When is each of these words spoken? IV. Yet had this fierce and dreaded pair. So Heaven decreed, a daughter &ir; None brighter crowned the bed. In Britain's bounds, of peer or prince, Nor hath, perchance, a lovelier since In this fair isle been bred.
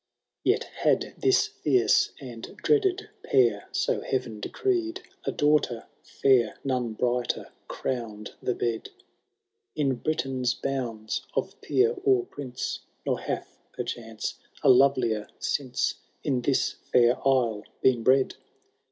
IV. 0.43 0.49
Yet 0.53 0.63
had 0.79 1.13
this 1.15 1.45
fierce 1.45 2.09
and 2.19 2.57
dreaded 2.63 3.11
pair. 3.23 3.69
So 3.71 4.01
Heaven 4.01 4.39
decreed, 4.39 5.01
a 5.25 5.31
daughter 5.31 5.85
&ir; 6.23 6.55
None 6.63 6.93
brighter 6.93 7.51
crowned 7.67 8.31
the 8.41 8.55
bed. 8.55 8.89
In 9.75 9.97
Britain's 9.97 10.55
bounds, 10.55 11.21
of 11.35 11.61
peer 11.61 11.91
or 12.03 12.25
prince, 12.25 12.79
Nor 13.05 13.19
hath, 13.19 13.59
perchance, 13.73 14.39
a 14.63 14.69
lovelier 14.69 15.27
since 15.37 15.93
In 16.23 16.41
this 16.41 16.71
fair 16.91 17.17
isle 17.17 17.61
been 17.83 18.01
bred. 18.01 18.33